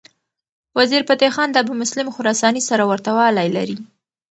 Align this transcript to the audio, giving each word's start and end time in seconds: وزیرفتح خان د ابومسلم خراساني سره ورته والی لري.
وزیرفتح 0.77 1.29
خان 1.35 1.49
د 1.51 1.55
ابومسلم 1.63 2.07
خراساني 2.15 2.61
سره 2.69 2.83
ورته 2.91 3.09
والی 3.17 3.47
لري. 3.57 3.77